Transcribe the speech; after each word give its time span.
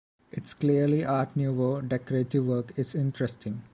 Its 0.31 0.55
clearly 0.55 1.05
art-nouveau 1.05 1.79
decorative 1.81 2.43
work 2.47 2.71
is 2.75 2.95
interesting. 2.95 3.61